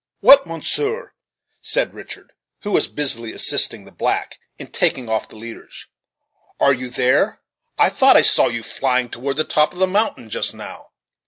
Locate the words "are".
6.59-6.73